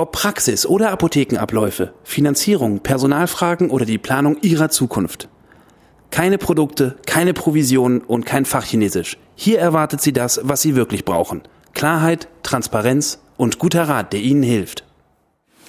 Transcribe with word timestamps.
Ob 0.00 0.12
Praxis 0.12 0.64
oder 0.64 0.92
Apothekenabläufe, 0.92 1.92
Finanzierung, 2.04 2.80
Personalfragen 2.80 3.68
oder 3.68 3.84
die 3.84 3.98
Planung 3.98 4.38
Ihrer 4.40 4.70
Zukunft. 4.70 5.28
Keine 6.10 6.38
Produkte, 6.38 6.96
keine 7.04 7.34
Provisionen 7.34 8.00
und 8.00 8.24
kein 8.24 8.46
Fachchinesisch. 8.46 9.18
Hier 9.34 9.58
erwartet 9.58 10.00
Sie 10.00 10.14
das, 10.14 10.40
was 10.42 10.62
Sie 10.62 10.74
wirklich 10.74 11.04
brauchen. 11.04 11.42
Klarheit, 11.74 12.28
Transparenz 12.42 13.18
und 13.36 13.58
guter 13.58 13.90
Rat, 13.90 14.14
der 14.14 14.20
Ihnen 14.20 14.42
hilft. 14.42 14.86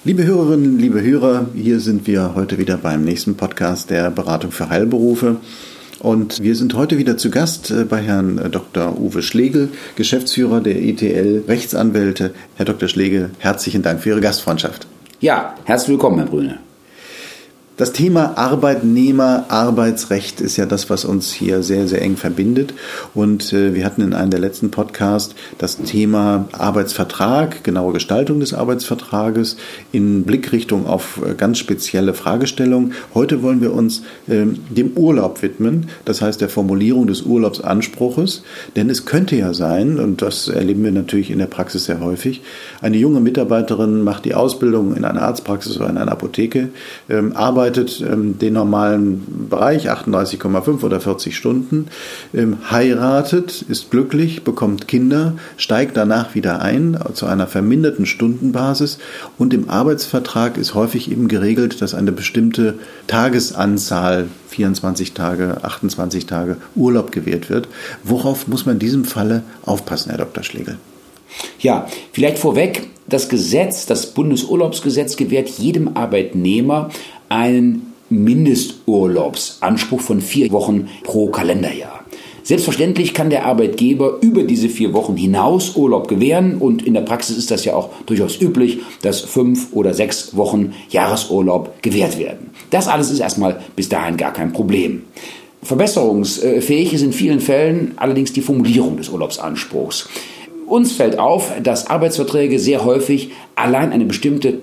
Liebe 0.02 0.24
Hörerinnen, 0.24 0.78
liebe 0.78 1.02
Hörer, 1.02 1.48
hier 1.54 1.78
sind 1.80 2.06
wir 2.06 2.34
heute 2.34 2.56
wieder 2.56 2.78
beim 2.78 3.04
nächsten 3.04 3.36
Podcast 3.36 3.90
der 3.90 4.10
Beratung 4.10 4.50
für 4.50 4.70
Heilberufe. 4.70 5.42
Und 6.02 6.42
wir 6.42 6.56
sind 6.56 6.74
heute 6.74 6.98
wieder 6.98 7.16
zu 7.16 7.30
Gast 7.30 7.70
äh, 7.70 7.84
bei 7.84 8.02
Herrn 8.02 8.36
äh, 8.36 8.50
Dr. 8.50 8.98
Uwe 8.98 9.22
Schlegel, 9.22 9.68
Geschäftsführer 9.94 10.60
der 10.60 10.82
ETL 10.82 11.44
Rechtsanwälte. 11.46 12.34
Herr 12.56 12.64
Dr. 12.64 12.88
Schlegel, 12.88 13.30
herzlichen 13.38 13.82
Dank 13.82 14.00
für 14.00 14.08
Ihre 14.08 14.20
Gastfreundschaft. 14.20 14.88
Ja, 15.20 15.54
herzlich 15.62 15.90
willkommen, 15.90 16.18
Herr 16.18 16.26
Brüne. 16.26 16.58
Das 17.82 17.92
Thema 17.92 18.38
Arbeitnehmer, 18.38 19.46
Arbeitsrecht 19.48 20.40
ist 20.40 20.56
ja 20.56 20.66
das, 20.66 20.88
was 20.88 21.04
uns 21.04 21.32
hier 21.32 21.64
sehr, 21.64 21.88
sehr 21.88 22.00
eng 22.00 22.16
verbindet. 22.16 22.74
Und 23.12 23.52
äh, 23.52 23.74
wir 23.74 23.84
hatten 23.84 24.02
in 24.02 24.14
einem 24.14 24.30
der 24.30 24.38
letzten 24.38 24.70
Podcasts 24.70 25.34
das 25.58 25.78
Thema 25.78 26.46
Arbeitsvertrag, 26.52 27.64
genaue 27.64 27.92
Gestaltung 27.92 28.38
des 28.38 28.54
Arbeitsvertrages 28.54 29.56
in 29.90 30.22
Blickrichtung 30.22 30.86
auf 30.86 31.20
äh, 31.26 31.34
ganz 31.34 31.58
spezielle 31.58 32.14
Fragestellungen. 32.14 32.92
Heute 33.14 33.42
wollen 33.42 33.60
wir 33.60 33.72
uns 33.72 34.02
äh, 34.28 34.44
dem 34.70 34.92
Urlaub 34.96 35.42
widmen, 35.42 35.88
das 36.04 36.22
heißt 36.22 36.40
der 36.40 36.50
Formulierung 36.50 37.08
des 37.08 37.22
Urlaubsanspruches. 37.22 38.44
Denn 38.76 38.90
es 38.90 39.06
könnte 39.06 39.34
ja 39.34 39.54
sein, 39.54 39.98
und 39.98 40.22
das 40.22 40.46
erleben 40.46 40.84
wir 40.84 40.92
natürlich 40.92 41.32
in 41.32 41.40
der 41.40 41.46
Praxis 41.46 41.86
sehr 41.86 41.98
häufig, 41.98 42.42
eine 42.80 42.96
junge 42.96 43.18
Mitarbeiterin 43.18 44.04
macht 44.04 44.24
die 44.24 44.36
Ausbildung 44.36 44.94
in 44.94 45.04
einer 45.04 45.22
Arztpraxis 45.22 45.78
oder 45.78 45.90
in 45.90 45.98
einer 45.98 46.12
Apotheke, 46.12 46.68
ähm, 47.10 47.32
arbeitet 47.34 47.71
arbeitet 47.72 48.00
ähm, 48.00 48.38
den 48.38 48.54
normalen 48.54 49.48
Bereich, 49.48 49.90
38,5 49.90 50.82
oder 50.82 51.00
40 51.00 51.36
Stunden, 51.36 51.88
ähm, 52.34 52.58
heiratet, 52.70 53.62
ist 53.62 53.90
glücklich, 53.90 54.44
bekommt 54.44 54.88
Kinder, 54.88 55.34
steigt 55.56 55.96
danach 55.96 56.34
wieder 56.34 56.60
ein 56.60 56.98
zu 57.14 57.26
einer 57.26 57.46
verminderten 57.46 58.04
Stundenbasis 58.04 58.98
und 59.38 59.54
im 59.54 59.70
Arbeitsvertrag 59.70 60.58
ist 60.58 60.74
häufig 60.74 61.10
eben 61.10 61.28
geregelt, 61.28 61.80
dass 61.80 61.94
eine 61.94 62.12
bestimmte 62.12 62.74
Tagesanzahl 63.06 64.26
24 64.48 65.12
Tage, 65.12 65.58
28 65.62 66.26
Tage 66.26 66.56
Urlaub 66.76 67.10
gewährt 67.10 67.48
wird. 67.48 67.68
Worauf 68.04 68.48
muss 68.48 68.66
man 68.66 68.76
in 68.76 68.80
diesem 68.80 69.04
Falle 69.04 69.42
aufpassen, 69.64 70.10
Herr 70.10 70.18
Dr. 70.18 70.44
Schlegel? 70.44 70.76
Ja, 71.60 71.86
vielleicht 72.12 72.38
vorweg, 72.38 72.88
das 73.08 73.28
Gesetz, 73.28 73.86
das 73.86 74.14
Bundesurlaubsgesetz 74.14 75.16
gewährt 75.16 75.48
jedem 75.48 75.96
Arbeitnehmer 75.96 76.90
einen 77.32 77.94
Mindesturlaubsanspruch 78.10 80.00
von 80.00 80.20
vier 80.20 80.52
Wochen 80.52 80.88
pro 81.02 81.28
Kalenderjahr. 81.28 82.04
Selbstverständlich 82.42 83.14
kann 83.14 83.30
der 83.30 83.46
Arbeitgeber 83.46 84.18
über 84.20 84.42
diese 84.42 84.68
vier 84.68 84.92
Wochen 84.92 85.16
hinaus 85.16 85.76
Urlaub 85.76 86.08
gewähren 86.08 86.56
und 86.58 86.84
in 86.84 86.92
der 86.92 87.02
Praxis 87.02 87.38
ist 87.38 87.50
das 87.50 87.64
ja 87.64 87.74
auch 87.74 87.90
durchaus 88.04 88.40
üblich, 88.40 88.80
dass 89.00 89.20
fünf 89.20 89.68
oder 89.72 89.94
sechs 89.94 90.36
Wochen 90.36 90.74
Jahresurlaub 90.90 91.80
gewährt 91.82 92.18
werden. 92.18 92.50
Das 92.70 92.88
alles 92.88 93.10
ist 93.10 93.20
erstmal 93.20 93.60
bis 93.76 93.88
dahin 93.88 94.16
gar 94.16 94.32
kein 94.32 94.52
Problem. 94.52 95.04
Verbesserungsfähig 95.62 96.92
ist 96.92 97.02
in 97.02 97.12
vielen 97.12 97.40
Fällen 97.40 97.92
allerdings 97.96 98.32
die 98.32 98.42
Formulierung 98.42 98.96
des 98.96 99.08
Urlaubsanspruchs. 99.08 100.08
Uns 100.66 100.92
fällt 100.92 101.18
auf, 101.18 101.52
dass 101.62 101.86
Arbeitsverträge 101.86 102.58
sehr 102.58 102.84
häufig 102.84 103.30
allein 103.54 103.92
eine 103.92 104.04
bestimmte 104.04 104.58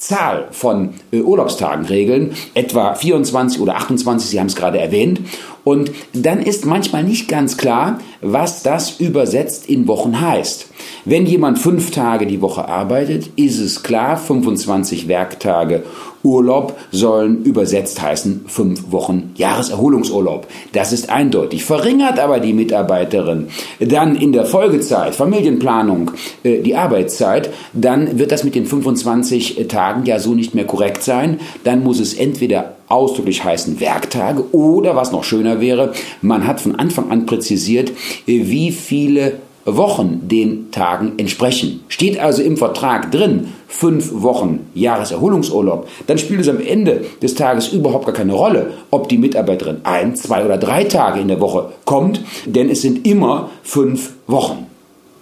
Zahl 0.00 0.48
von 0.50 0.94
äh, 1.12 1.20
Urlaubstagen 1.20 1.84
regeln, 1.84 2.34
etwa 2.54 2.94
24 2.94 3.60
oder 3.60 3.76
28, 3.76 4.30
Sie 4.30 4.40
haben 4.40 4.46
es 4.46 4.56
gerade 4.56 4.80
erwähnt. 4.80 5.20
Und 5.62 5.92
dann 6.14 6.40
ist 6.40 6.64
manchmal 6.64 7.04
nicht 7.04 7.28
ganz 7.28 7.58
klar, 7.58 8.00
was 8.22 8.62
das 8.62 8.98
übersetzt 8.98 9.68
in 9.68 9.86
Wochen 9.86 10.20
heißt. 10.20 10.69
Wenn 11.04 11.26
jemand 11.26 11.58
fünf 11.58 11.90
Tage 11.90 12.26
die 12.26 12.40
Woche 12.40 12.68
arbeitet, 12.68 13.30
ist 13.36 13.58
es 13.58 13.82
klar, 13.82 14.16
25 14.16 15.08
Werktage 15.08 15.82
Urlaub 16.22 16.76
sollen 16.90 17.44
übersetzt 17.44 18.02
heißen 18.02 18.44
fünf 18.46 18.92
Wochen 18.92 19.32
Jahreserholungsurlaub. 19.36 20.46
Das 20.72 20.92
ist 20.92 21.08
eindeutig. 21.08 21.64
Verringert 21.64 22.18
aber 22.18 22.40
die 22.40 22.52
Mitarbeiterin 22.52 23.48
dann 23.78 24.16
in 24.16 24.32
der 24.32 24.44
Folgezeit, 24.44 25.14
Familienplanung, 25.14 26.10
äh, 26.42 26.60
die 26.60 26.76
Arbeitszeit, 26.76 27.50
dann 27.72 28.18
wird 28.18 28.32
das 28.32 28.44
mit 28.44 28.54
den 28.54 28.66
25 28.66 29.66
Tagen 29.68 30.04
ja 30.04 30.18
so 30.18 30.34
nicht 30.34 30.54
mehr 30.54 30.66
korrekt 30.66 31.02
sein. 31.02 31.40
Dann 31.64 31.82
muss 31.82 32.00
es 32.00 32.12
entweder 32.14 32.76
ausdrücklich 32.88 33.44
heißen 33.44 33.80
Werktage 33.80 34.44
oder 34.52 34.96
was 34.96 35.12
noch 35.12 35.24
schöner 35.24 35.60
wäre, 35.60 35.92
man 36.22 36.46
hat 36.46 36.60
von 36.60 36.74
Anfang 36.74 37.10
an 37.10 37.24
präzisiert, 37.24 37.90
äh, 37.90 37.94
wie 38.26 38.72
viele 38.72 39.38
Wochen 39.64 40.28
den 40.28 40.70
Tagen 40.70 41.12
entsprechen. 41.18 41.80
Steht 41.88 42.18
also 42.18 42.42
im 42.42 42.56
Vertrag 42.56 43.12
drin, 43.12 43.48
fünf 43.68 44.10
Wochen 44.22 44.66
Jahreserholungsurlaub, 44.74 45.88
dann 46.06 46.18
spielt 46.18 46.40
es 46.40 46.48
am 46.48 46.60
Ende 46.60 47.04
des 47.22 47.34
Tages 47.34 47.68
überhaupt 47.68 48.06
gar 48.06 48.14
keine 48.14 48.32
Rolle, 48.32 48.72
ob 48.90 49.08
die 49.08 49.18
Mitarbeiterin 49.18 49.78
ein, 49.84 50.16
zwei 50.16 50.44
oder 50.44 50.58
drei 50.58 50.84
Tage 50.84 51.20
in 51.20 51.28
der 51.28 51.40
Woche 51.40 51.72
kommt, 51.84 52.20
denn 52.46 52.70
es 52.70 52.82
sind 52.82 53.06
immer 53.06 53.50
fünf 53.62 54.12
Wochen. 54.26 54.66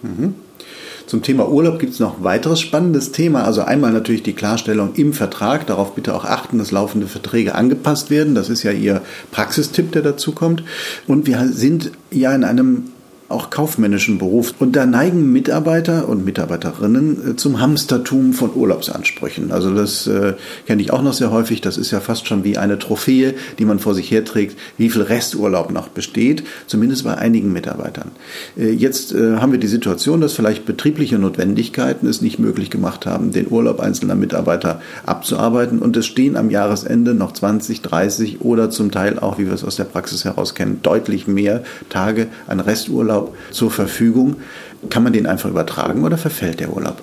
Mhm. 0.01 0.35
Zum 1.09 1.23
Thema 1.23 1.49
Urlaub 1.49 1.79
gibt 1.79 1.93
es 1.93 1.99
noch 1.99 2.19
ein 2.19 2.23
weiteres 2.23 2.61
spannendes 2.61 3.11
Thema. 3.11 3.43
Also 3.43 3.63
einmal 3.63 3.91
natürlich 3.91 4.21
die 4.21 4.33
Klarstellung 4.33 4.93
im 4.93 5.13
Vertrag. 5.13 5.65
Darauf 5.65 5.95
bitte 5.95 6.15
auch 6.15 6.23
achten, 6.23 6.59
dass 6.59 6.69
laufende 6.69 7.07
Verträge 7.07 7.55
angepasst 7.55 8.11
werden. 8.11 8.35
Das 8.35 8.47
ist 8.47 8.61
ja 8.61 8.71
Ihr 8.71 9.01
Praxistipp, 9.31 9.91
der 9.91 10.03
dazu 10.03 10.33
kommt. 10.33 10.63
Und 11.07 11.25
wir 11.25 11.47
sind 11.51 11.89
ja 12.11 12.31
in 12.35 12.43
einem 12.43 12.91
auch 13.29 13.51
kaufmännischen 13.51 14.17
Beruf. 14.17 14.55
Und 14.59 14.75
da 14.75 14.87
neigen 14.87 15.31
Mitarbeiter 15.31 16.09
und 16.09 16.25
Mitarbeiterinnen 16.25 17.31
äh, 17.31 17.35
zum 17.35 17.61
Hamstertum 17.61 18.33
von 18.33 18.55
Urlaubsansprüchen. 18.55 19.51
Also 19.51 19.73
das 19.73 20.07
äh, 20.07 20.33
kenne 20.65 20.81
ich 20.81 20.91
auch 20.91 21.03
noch 21.03 21.13
sehr 21.13 21.31
häufig. 21.31 21.61
Das 21.61 21.77
ist 21.77 21.91
ja 21.91 21.99
fast 21.99 22.27
schon 22.27 22.43
wie 22.43 22.57
eine 22.57 22.79
Trophäe, 22.79 23.35
die 23.59 23.65
man 23.65 23.77
vor 23.77 23.93
sich 23.93 24.09
herträgt, 24.09 24.57
wie 24.77 24.89
viel 24.89 25.03
Resturlaub 25.03 25.71
noch 25.71 25.89
besteht, 25.89 26.43
zumindest 26.65 27.03
bei 27.03 27.15
einigen 27.15 27.53
Mitarbeitern. 27.53 28.11
Äh, 28.57 28.71
jetzt 28.71 29.13
äh, 29.13 29.37
haben 29.37 29.51
wir 29.51 29.59
die 29.59 29.67
Situation, 29.67 30.21
dass 30.21 30.33
vielleicht 30.33 30.65
betriebliche 30.65 31.19
Notwendigkeiten 31.19 32.07
es 32.07 32.21
nicht 32.21 32.39
möglich 32.39 32.71
gemacht 32.71 33.05
haben, 33.05 33.31
den 33.31 33.47
Urlaub 33.49 33.79
einzelner 33.79 34.15
Mitarbeiter 34.15 34.81
abzuarbeiten. 35.05 35.79
Und 35.79 35.95
es 35.97 36.07
stehen 36.07 36.35
am 36.35 36.49
Jahresende 36.49 37.13
noch 37.13 37.33
20, 37.33 37.83
30 37.83 38.41
oder 38.41 38.71
zum 38.71 38.89
Teil 38.89 39.19
auch, 39.19 39.37
wie 39.37 39.45
wir 39.45 39.53
es 39.53 39.63
aus 39.63 39.75
der 39.75 39.83
Praxis 39.83 40.25
heraus 40.25 40.55
kennen, 40.55 40.79
deutlich 40.81 41.27
mehr 41.27 41.63
Tage 41.89 42.27
an 42.47 42.59
Resturlaub 42.59 43.18
Urlaub 43.19 43.35
zur 43.51 43.71
Verfügung. 43.71 44.37
Kann 44.89 45.03
man 45.03 45.13
den 45.13 45.27
einfach 45.27 45.49
übertragen 45.49 46.03
oder 46.03 46.17
verfällt 46.17 46.59
der 46.59 46.73
Urlaub? 46.73 47.01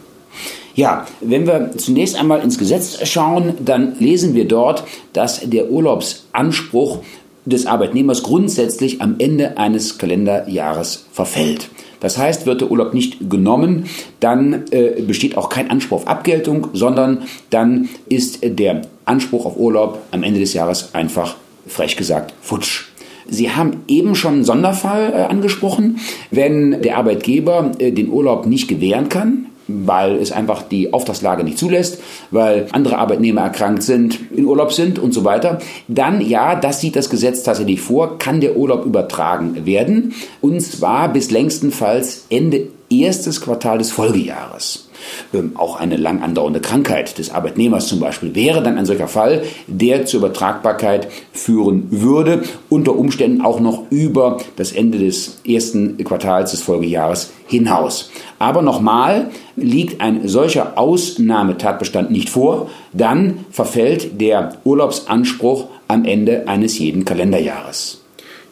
Ja, 0.75 1.07
wenn 1.21 1.47
wir 1.47 1.71
zunächst 1.77 2.17
einmal 2.17 2.43
ins 2.43 2.59
Gesetz 2.59 2.99
schauen, 3.09 3.55
dann 3.65 3.99
lesen 3.99 4.35
wir 4.35 4.47
dort, 4.47 4.85
dass 5.15 5.41
der 5.41 5.71
Urlaubsanspruch 5.71 6.99
des 7.47 7.67
Arbeitnehmers 7.67 8.23
grundsätzlich 8.23 9.01
am 9.01 9.17
Ende 9.19 9.57
eines 9.57 9.99
Kalenderjahres 9.99 11.07
verfällt. 11.13 11.71
Das 12.01 12.19
heißt, 12.19 12.45
wird 12.45 12.61
der 12.61 12.71
Urlaub 12.71 12.93
nicht 12.93 13.31
genommen, 13.31 13.87
dann 14.21 14.65
äh, 14.71 15.01
besteht 15.01 15.39
auch 15.39 15.49
kein 15.49 15.71
Anspruch 15.71 16.03
auf 16.03 16.09
Abgeltung, 16.09 16.69
sondern 16.75 17.23
dann 17.49 17.89
ist 18.09 18.41
der 18.43 18.83
Anspruch 19.07 19.47
auf 19.47 19.57
Urlaub 19.57 20.03
am 20.11 20.23
Ende 20.23 20.41
des 20.41 20.53
Jahres 20.53 20.95
einfach, 20.95 21.37
frech 21.67 21.97
gesagt, 21.97 22.35
futsch. 22.43 22.85
Sie 23.29 23.51
haben 23.51 23.83
eben 23.89 24.15
schon 24.15 24.35
einen 24.35 24.45
Sonderfall 24.45 25.13
äh, 25.13 25.23
angesprochen, 25.23 25.99
wenn 26.31 26.83
der 26.83 26.99
Arbeitgeber 26.99 27.73
äh, 27.79 27.93
den 27.93 28.09
Urlaub 28.11 28.47
nicht 28.47 28.69
gewähren 28.69 29.09
kann, 29.09 29.47
weil 29.69 30.17
es 30.17 30.33
einfach 30.33 30.63
die 30.63 30.93
Auftragslage 30.93 31.43
nicht 31.43 31.59
zulässt, 31.59 32.01
weil 32.31 32.69
andere 32.73 32.99
Arbeitnehmer 32.99 33.43
erkrankt 33.43 33.83
sind, 33.83 34.19
in 34.35 34.45
Urlaub 34.45 34.73
sind 34.73 34.99
und 34.99 35.13
so 35.13 35.25
weiter, 35.25 35.59
dann 35.89 36.21
ja, 36.21 36.55
das 36.55 36.81
sieht 36.81 36.97
das 36.97 37.11
Gesetz 37.11 37.43
tatsächlich 37.43 37.81
vor, 37.81 38.19
kann 38.19 38.41
der 38.41 38.57
Urlaub 38.57 38.85
übertragen 38.85 39.67
werden. 39.67 40.15
Und 40.41 40.61
zwar 40.61 41.13
bis 41.13 41.31
längstenfalls 41.31 42.27
Ende 42.31 42.69
erstes 43.03 43.41
Quartal 43.41 43.79
des 43.79 43.91
Folgejahres. 43.91 44.89
Ähm, 45.33 45.53
auch 45.57 45.77
eine 45.77 45.97
lang 45.97 46.23
andauernde 46.23 46.61
Krankheit 46.61 47.19
des 47.19 47.31
Arbeitnehmers 47.31 47.87
zum 47.87 48.01
Beispiel 48.01 48.35
wäre 48.35 48.63
dann 48.63 48.79
ein 48.79 48.87
solcher 48.87 49.09
Fall, 49.09 49.43
der 49.67 50.07
zur 50.07 50.21
Übertragbarkeit 50.21 51.09
führen 51.33 51.89
würde, 51.91 52.43
unter 52.69 52.97
Umständen 52.97 53.41
auch 53.41 53.61
noch 53.61 53.85
über 53.91 54.39
das 54.57 54.73
Ende 54.73 54.99
des 54.99 55.41
ersten 55.47 55.97
Quartals 55.99 56.53
des 56.53 56.63
Folgejahres 56.63 57.33
hinaus. 57.47 58.11
Aber 58.39 58.63
nochmal, 58.63 59.31
liegt 59.57 60.01
ein 60.01 60.29
solcher 60.29 60.77
Ausnahmetatbestand 60.77 62.11
nicht 62.11 62.29
vor, 62.29 62.69
dann 62.93 63.47
verfällt 63.51 64.21
der 64.21 64.59
Urlaubsanspruch 64.65 65.67
am 65.89 66.05
Ende 66.05 66.49
eines 66.49 66.79
jeden 66.79 67.05
Kalenderjahres. 67.05 68.03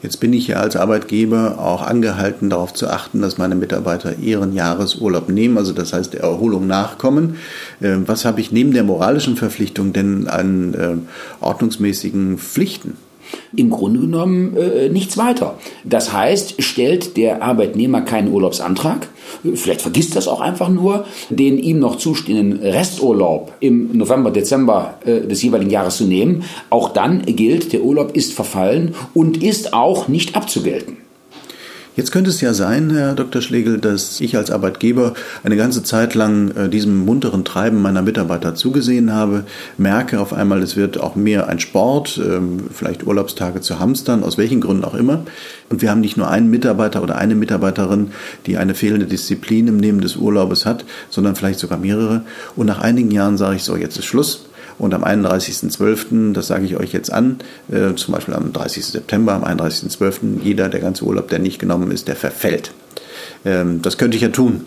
Jetzt 0.05 0.21
bin 0.21 0.35
ich 0.35 0.49
ja 0.49 0.57
als 0.57 0.77
Arbeitgeber 0.77 1.59
auch 1.59 1.81
angehalten, 1.81 2.51
darauf 2.51 2.75
zu 2.75 2.89
achten, 2.89 3.23
dass 3.23 3.39
meine 3.39 3.55
Mitarbeiter 3.55 4.19
ihren 4.19 4.53
Jahresurlaub 4.53 5.31
nehmen, 5.31 5.57
also 5.57 5.73
das 5.73 5.95
heißt 5.95 6.13
der 6.13 6.21
Erholung 6.21 6.67
nachkommen. 6.67 7.39
Ähm, 7.81 8.07
was 8.07 8.27
habe 8.27 8.43
ich 8.43 8.53
neben 8.53 8.75
der 8.75 8.83
moralischen 8.85 9.39
Verpflichtung 9.39 9.95
denn 9.95 10.29
an 10.29 10.77
ähm, 10.79 11.09
ordnungsmäßigen 11.41 12.37
Pflichten? 12.37 12.99
Im 13.57 13.71
Grunde 13.71 14.01
genommen 14.01 14.57
äh, 14.57 14.89
nichts 14.89 15.17
weiter. 15.17 15.59
Das 15.85 16.13
heißt, 16.13 16.63
stellt 16.63 17.17
der 17.17 17.43
Arbeitnehmer 17.43 18.03
keinen 18.03 18.33
Urlaubsantrag, 18.33 19.09
vielleicht 19.55 19.83
vergisst 19.83 20.17
das 20.17 20.29
auch 20.29 20.41
einfach 20.41 20.69
nur, 20.69 21.05
den 21.31 21.59
ihm 21.59 21.79
noch 21.79 21.97
zustehenden 21.97 22.61
Resturlaub 22.61 23.53
im 23.61 23.97
November, 23.97 24.31
Dezember 24.31 24.99
äh, 25.05 25.21
des 25.21 25.43
jeweiligen 25.43 25.71
Jahres 25.71 25.97
zu 25.97 26.05
nehmen, 26.05 26.45
auch 26.71 26.91
dann 26.91 27.23
gilt, 27.27 27.73
der 27.73 27.83
Urlaub 27.83 28.17
ist 28.17 28.33
verfallen 28.33 28.95
und 29.15 29.43
ist 29.43 29.73
auch 29.73 30.09
nicht 30.09 30.37
abzugelten. 30.37 31.04
Jetzt 31.97 32.11
könnte 32.11 32.31
es 32.31 32.41
ja 32.41 32.55
sein, 32.55 32.91
Herr 32.91 33.15
Dr. 33.15 33.41
Schlegel, 33.41 33.79
dass 33.79 34.21
ich 34.21 34.37
als 34.37 34.51
Arbeitgeber 34.51 35.15
eine 35.45 35.57
ganze 35.57 35.85
Zeit 35.85 36.17
lang 36.17 36.51
äh, 36.57 36.69
diesem 36.69 37.05
munteren 37.05 37.45
Treiben 37.45 37.81
meiner 37.83 38.03
Mitarbeiter 38.03 38.57
zugesehen 38.57 39.13
habe, 39.13 39.45
merke 39.79 40.19
auf 40.19 40.33
einmal, 40.33 40.61
es 40.61 40.75
wird 40.75 40.99
auch 40.99 41.15
mehr 41.15 41.49
ein 41.49 41.61
Sport, 41.61 42.19
ähm, 42.19 42.65
vielleicht 42.73 43.07
Urlaubstage 43.07 43.61
zu 43.61 43.79
hamstern, 43.79 44.25
aus 44.25 44.39
welchen 44.39 44.61
Gründen 44.61 44.83
auch 44.83 44.95
immer. 44.95 45.23
Und 45.71 45.83
wir 45.83 45.91
haben 45.93 46.01
nicht 46.01 46.17
nur 46.17 46.29
einen 46.29 46.51
Mitarbeiter 46.51 47.01
oder 47.01 47.15
eine 47.15 47.37
Mitarbeiterin, 47.37 48.11
die 48.47 48.57
eine 48.57 48.75
fehlende 48.75 49.07
Disziplin 49.07 49.69
im 49.69 49.77
Nehmen 49.77 50.01
des 50.01 50.17
Urlaubes 50.17 50.67
hat, 50.67 50.85
sondern 51.11 51.37
vielleicht 51.37 51.61
sogar 51.61 51.79
mehrere. 51.79 52.23
Und 52.57 52.67
nach 52.67 52.81
einigen 52.81 53.13
Jahren 53.13 53.37
sage 53.37 53.55
ich 53.55 53.63
so, 53.63 53.77
jetzt 53.77 53.97
ist 53.99 54.07
Schluss 54.07 54.47
und 54.79 54.95
am 54.95 55.05
31.12., 55.05 56.33
das 56.33 56.47
sage 56.47 56.65
ich 56.65 56.77
euch 56.77 56.93
jetzt 56.93 57.13
an, 57.13 57.39
äh, 57.71 57.95
zum 57.95 58.15
Beispiel 58.15 58.35
am 58.35 58.53
30. 58.53 58.85
September, 58.85 59.35
am 59.35 59.45
31.12., 59.45 60.43
jeder, 60.43 60.69
der 60.69 60.81
ganze 60.81 61.05
Urlaub, 61.05 61.29
der 61.29 61.39
nicht 61.39 61.59
genommen 61.59 61.91
ist, 61.91 62.09
der 62.09 62.17
verfällt. 62.17 62.73
Ähm, 63.45 63.83
das 63.83 63.99
könnte 63.99 64.17
ich 64.17 64.23
ja 64.23 64.31
tun. 64.31 64.63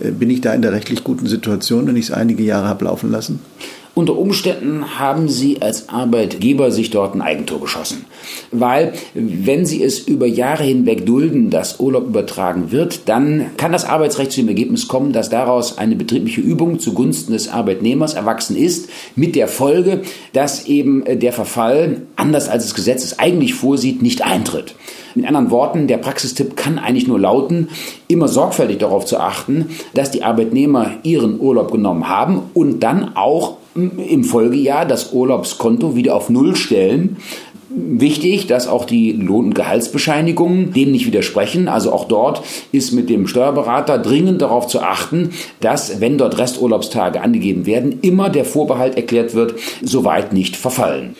Äh, 0.00 0.10
bin 0.10 0.30
ich 0.30 0.40
da 0.40 0.52
in 0.52 0.62
der 0.62 0.72
rechtlich 0.72 1.04
guten 1.04 1.26
Situation, 1.26 1.86
wenn 1.86 1.96
ich 1.96 2.06
es 2.06 2.10
einige 2.10 2.42
Jahre 2.42 2.68
habe 2.68 2.84
laufen 2.84 3.10
lassen? 3.10 3.40
Unter 3.98 4.16
Umständen 4.16 5.00
haben 5.00 5.28
Sie 5.28 5.60
als 5.60 5.88
Arbeitgeber 5.88 6.70
sich 6.70 6.90
dort 6.90 7.16
ein 7.16 7.20
Eigentor 7.20 7.60
geschossen. 7.60 8.04
Weil, 8.52 8.92
wenn 9.12 9.66
Sie 9.66 9.82
es 9.82 9.98
über 9.98 10.24
Jahre 10.24 10.62
hinweg 10.62 11.04
dulden, 11.04 11.50
dass 11.50 11.80
Urlaub 11.80 12.06
übertragen 12.06 12.70
wird, 12.70 13.08
dann 13.08 13.46
kann 13.56 13.72
das 13.72 13.84
Arbeitsrecht 13.84 14.30
zu 14.30 14.40
dem 14.40 14.50
Ergebnis 14.50 14.86
kommen, 14.86 15.12
dass 15.12 15.30
daraus 15.30 15.78
eine 15.78 15.96
betriebliche 15.96 16.40
Übung 16.40 16.78
zugunsten 16.78 17.32
des 17.32 17.48
Arbeitnehmers 17.48 18.14
erwachsen 18.14 18.56
ist, 18.56 18.88
mit 19.16 19.34
der 19.34 19.48
Folge, 19.48 20.02
dass 20.32 20.66
eben 20.66 21.02
der 21.04 21.32
Verfall, 21.32 22.02
anders 22.14 22.48
als 22.48 22.66
das 22.66 22.74
Gesetz 22.76 23.02
es 23.02 23.18
eigentlich 23.18 23.54
vorsieht, 23.54 24.00
nicht 24.00 24.22
eintritt. 24.22 24.76
Mit 25.16 25.26
anderen 25.26 25.50
Worten, 25.50 25.88
der 25.88 25.98
Praxistipp 25.98 26.56
kann 26.56 26.78
eigentlich 26.78 27.08
nur 27.08 27.18
lauten, 27.18 27.68
immer 28.06 28.28
sorgfältig 28.28 28.78
darauf 28.78 29.06
zu 29.06 29.18
achten, 29.18 29.70
dass 29.94 30.12
die 30.12 30.22
Arbeitnehmer 30.22 30.92
ihren 31.02 31.40
Urlaub 31.40 31.72
genommen 31.72 32.08
haben 32.08 32.42
und 32.54 32.84
dann 32.84 33.16
auch 33.16 33.57
im 33.74 34.24
Folgejahr 34.24 34.86
das 34.86 35.12
Urlaubskonto 35.12 35.94
wieder 35.96 36.14
auf 36.14 36.30
Null 36.30 36.56
stellen. 36.56 37.16
Wichtig, 37.70 38.46
dass 38.46 38.66
auch 38.66 38.86
die 38.86 39.12
Lohn- 39.12 39.46
und 39.46 39.54
Gehaltsbescheinigungen 39.54 40.72
dem 40.72 40.90
nicht 40.90 41.06
widersprechen. 41.06 41.68
Also 41.68 41.92
auch 41.92 42.08
dort 42.08 42.42
ist 42.72 42.92
mit 42.92 43.10
dem 43.10 43.26
Steuerberater 43.26 43.98
dringend 43.98 44.42
darauf 44.42 44.66
zu 44.66 44.80
achten, 44.80 45.30
dass, 45.60 46.00
wenn 46.00 46.18
dort 46.18 46.38
Resturlaubstage 46.38 47.20
angegeben 47.20 47.66
werden, 47.66 47.98
immer 48.00 48.30
der 48.30 48.44
Vorbehalt 48.44 48.96
erklärt 48.96 49.34
wird, 49.34 49.54
soweit 49.82 50.32
nicht 50.32 50.56
verfallen. 50.56 51.14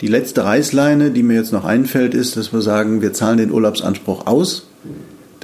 Die 0.00 0.08
letzte 0.08 0.44
Reißleine, 0.44 1.10
die 1.10 1.22
mir 1.22 1.36
jetzt 1.36 1.52
noch 1.52 1.64
einfällt, 1.64 2.14
ist, 2.14 2.36
dass 2.36 2.52
wir 2.52 2.60
sagen, 2.60 3.00
wir 3.00 3.12
zahlen 3.12 3.38
den 3.38 3.50
Urlaubsanspruch 3.50 4.26
aus 4.26 4.66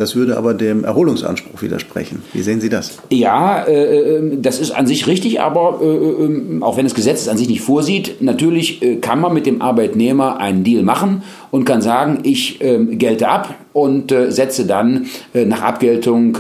das 0.01 0.17
würde 0.17 0.39
aber 0.39 0.55
dem 0.55 0.83
Erholungsanspruch 0.83 1.61
widersprechen. 1.61 2.23
Wie 2.33 2.41
sehen 2.41 2.63
Sie 2.63 2.71
das? 2.71 2.97
Ja, 3.11 3.63
äh, 3.65 4.17
äh 4.17 4.39
das 4.41 4.59
ist 4.59 4.71
an 4.71 4.87
sich 4.87 5.07
richtig, 5.07 5.43
aber 5.43 5.79
äh, 5.83 5.85
äh, 5.85 6.63
auch 6.63 6.79
wenn 6.79 6.87
das 6.87 6.95
Gesetz 6.95 7.21
es 7.21 7.29
an 7.29 7.37
sich 7.37 7.51
nicht 7.51 7.61
vorsieht, 7.61 8.23
natürlich 8.23 8.83
äh, 8.83 8.97
kann 8.97 9.21
man 9.21 9.35
mit 9.35 9.45
dem 9.45 9.61
Arbeitnehmer 9.61 10.39
einen 10.39 10.65
Deal 10.65 10.83
machen 10.85 11.23
und 11.51 11.67
kann 11.67 11.83
sagen, 11.83 12.21
ich 12.23 12.63
äh, 12.63 12.83
gelte 12.97 13.29
ab 13.29 13.55
und 13.75 14.13
setze 14.31 14.67
dann 14.67 15.07
nach 15.33 15.63
Abgeltung 15.63 16.39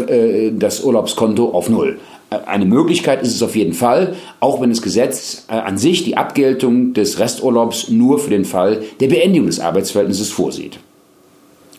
das 0.59 0.83
Urlaubskonto 0.83 1.51
auf 1.51 1.71
Null. 1.71 1.99
Eine 2.31 2.65
Möglichkeit 2.65 3.23
ist 3.23 3.33
es 3.33 3.43
auf 3.43 3.55
jeden 3.55 3.73
Fall, 3.73 4.17
auch 4.41 4.61
wenn 4.61 4.71
das 4.71 4.83
Gesetz 4.83 5.45
an 5.47 5.79
sich 5.79 6.03
die 6.03 6.17
Abgeltung 6.17 6.93
des 6.93 7.21
Resturlaubs 7.21 7.89
nur 7.89 8.19
für 8.19 8.31
den 8.31 8.45
Fall 8.45 8.83
der 8.99 9.07
Beendigung 9.07 9.47
des 9.47 9.61
Arbeitsverhältnisses 9.61 10.31
vorsieht. 10.31 10.81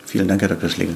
Vielen 0.06 0.30
Dank, 0.30 0.42
Herr 0.42 0.50
Dr. 0.50 0.69
Schlegel. 0.69 0.95